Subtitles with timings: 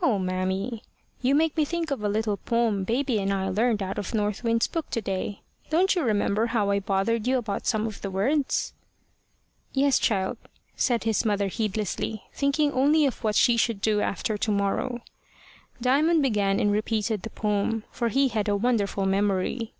[0.00, 0.84] "O mammy,
[1.22, 4.44] you make me think of a little poem baby and I learned out of North
[4.44, 5.40] Wind's book to day.
[5.70, 8.74] Don't you remember how I bothered you about some of the words?"
[9.72, 10.38] "Yes, child,"
[10.76, 15.00] said his mother heedlessly, thinking only of what she should do after to morrow.
[15.80, 19.74] Diamond began and repeated the poem, for he had a wonderful memory.